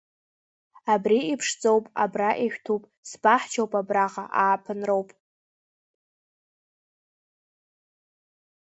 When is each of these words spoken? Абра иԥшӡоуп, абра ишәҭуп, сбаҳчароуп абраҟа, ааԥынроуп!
Абра 0.93 1.19
иԥшӡоуп, 1.33 1.85
абра 2.03 2.29
ишәҭуп, 2.45 2.83
сбаҳчароуп 3.09 3.71
абраҟа, 3.79 4.23
ааԥынроуп! 4.41 5.09